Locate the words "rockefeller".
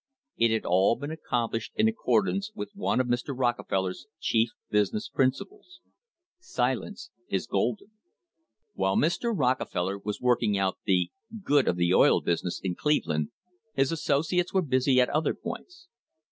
9.37-9.99